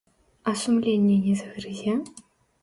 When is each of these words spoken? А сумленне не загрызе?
А 0.51 0.53
сумленне 0.61 1.15
не 1.27 1.33
загрызе? 1.43 1.93